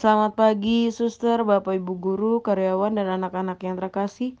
[0.00, 4.32] Selamat pagi, suster, bapak, ibu guru, karyawan, dan anak-anak yang terkasih.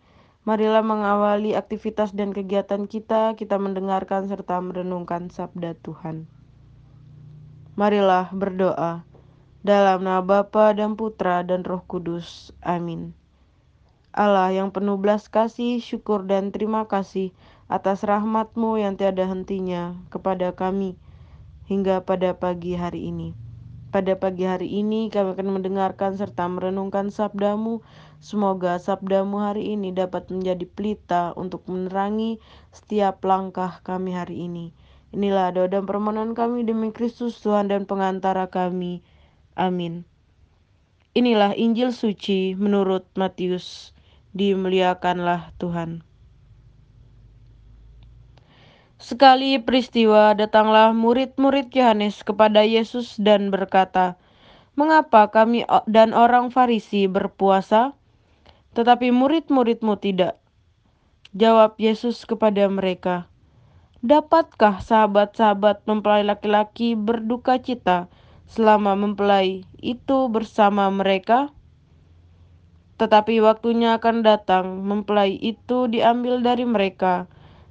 [0.48, 6.24] Marilah mengawali aktivitas dan kegiatan kita, kita mendengarkan serta merenungkan sabda Tuhan.
[7.76, 9.04] Marilah berdoa.
[9.60, 12.56] Dalam nama Bapa dan Putra dan Roh Kudus.
[12.64, 13.12] Amin.
[14.16, 17.36] Allah yang penuh belas kasih, syukur dan terima kasih
[17.68, 20.96] atas rahmatmu yang tiada hentinya kepada kami
[21.68, 23.49] hingga pada pagi hari ini.
[23.90, 27.82] Pada pagi hari ini kami akan mendengarkan serta merenungkan sabdamu.
[28.22, 32.38] Semoga sabdamu hari ini dapat menjadi pelita untuk menerangi
[32.70, 34.70] setiap langkah kami hari ini.
[35.10, 39.02] Inilah doa dan permohonan kami demi Kristus Tuhan dan pengantara kami.
[39.58, 40.06] Amin.
[41.18, 43.90] Inilah Injil suci menurut Matius.
[44.30, 46.06] Dimuliakanlah Tuhan.
[49.00, 54.20] Sekali peristiwa datanglah murid-murid Yohanes kepada Yesus dan berkata,
[54.76, 57.96] "Mengapa kami dan orang Farisi berpuasa,
[58.76, 60.36] tetapi murid-muridmu tidak?"
[61.32, 63.24] Jawab Yesus kepada mereka,
[64.04, 68.12] "Dapatkah sahabat-sahabat mempelai laki-laki berduka cita
[68.52, 71.48] selama mempelai itu bersama mereka?"
[73.00, 77.24] Tetapi waktunya akan datang, mempelai itu diambil dari mereka,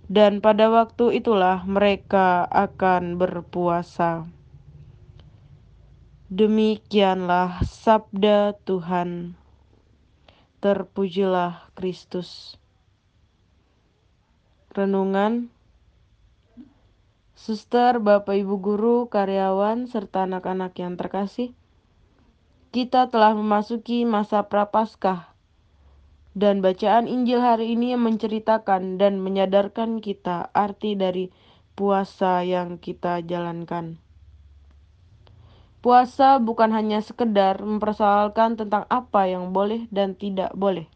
[0.10, 4.26] dan pada waktu itulah mereka akan berpuasa.
[6.34, 9.38] Demikianlah sabda Tuhan.
[10.60, 12.58] Terpujilah Kristus.
[14.74, 15.54] Renungan
[17.40, 21.56] Suster, Bapak Ibu guru, karyawan, serta anak-anak yang terkasih,
[22.76, 25.29] kita telah memasuki masa Prapaskah
[26.40, 31.36] dan bacaan Injil hari ini yang menceritakan dan menyadarkan kita arti dari
[31.76, 34.00] puasa yang kita jalankan.
[35.84, 40.88] Puasa bukan hanya sekedar mempersoalkan tentang apa yang boleh dan tidak boleh.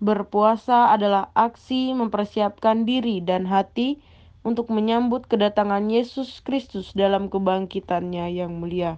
[0.00, 4.00] Berpuasa adalah aksi mempersiapkan diri dan hati
[4.40, 8.96] untuk menyambut kedatangan Yesus Kristus dalam kebangkitannya yang mulia.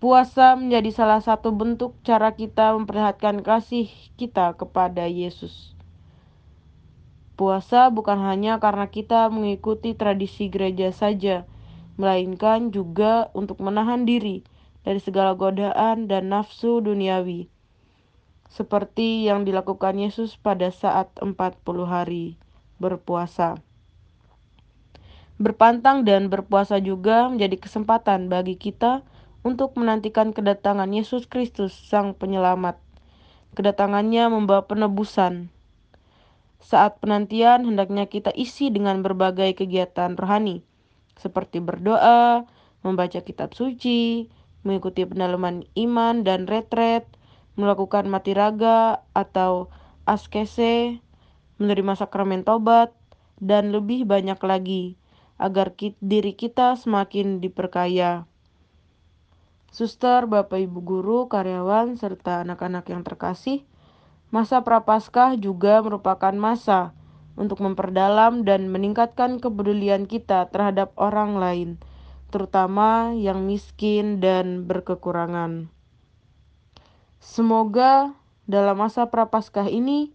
[0.00, 5.76] Puasa menjadi salah satu bentuk cara kita memperlihatkan kasih kita kepada Yesus.
[7.36, 11.44] Puasa bukan hanya karena kita mengikuti tradisi gereja saja,
[12.00, 14.40] melainkan juga untuk menahan diri
[14.88, 17.52] dari segala godaan dan nafsu duniawi.
[18.48, 21.36] Seperti yang dilakukan Yesus pada saat 40
[21.84, 22.40] hari
[22.80, 23.60] berpuasa.
[25.36, 29.18] Berpantang dan berpuasa juga menjadi kesempatan bagi kita untuk
[29.72, 32.76] menantikan kedatangan Yesus Kristus, Sang Penyelamat.
[33.56, 35.48] Kedatangannya membawa penebusan.
[36.60, 40.60] Saat penantian, hendaknya kita isi dengan berbagai kegiatan rohani,
[41.16, 42.44] seperti berdoa,
[42.84, 44.28] membaca kitab suci,
[44.62, 47.08] mengikuti pendalaman iman dan retret,
[47.56, 49.72] melakukan mati raga atau
[50.04, 51.00] askese,
[51.56, 52.92] menerima sakramen tobat,
[53.40, 55.00] dan lebih banyak lagi,
[55.40, 55.72] agar
[56.04, 58.29] diri kita semakin diperkaya.
[59.70, 63.62] Suster, Bapak Ibu guru, karyawan, serta anak-anak yang terkasih,
[64.34, 66.90] masa Prapaskah juga merupakan masa
[67.38, 71.70] untuk memperdalam dan meningkatkan kepedulian kita terhadap orang lain,
[72.34, 75.70] terutama yang miskin dan berkekurangan.
[77.22, 78.10] Semoga
[78.50, 80.10] dalam masa Prapaskah ini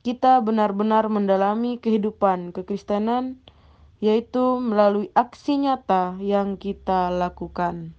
[0.00, 3.36] kita benar-benar mendalami kehidupan kekristenan,
[4.00, 7.92] yaitu melalui aksi nyata yang kita lakukan.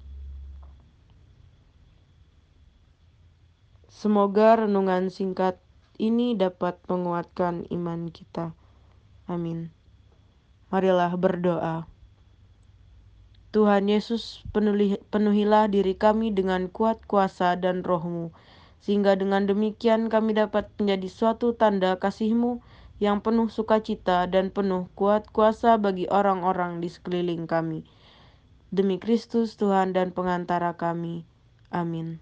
[4.06, 5.58] Semoga renungan singkat
[5.98, 8.54] ini dapat menguatkan iman kita.
[9.26, 9.74] Amin.
[10.70, 11.90] Marilah berdoa.
[13.50, 14.46] Tuhan Yesus,
[15.10, 18.30] penuhilah diri kami dengan kuat kuasa dan rohmu,
[18.78, 22.62] sehingga dengan demikian kami dapat menjadi suatu tanda kasihmu
[23.02, 27.82] yang penuh sukacita dan penuh kuat kuasa bagi orang-orang di sekeliling kami.
[28.70, 31.26] Demi Kristus Tuhan dan pengantara kami.
[31.74, 32.22] Amin.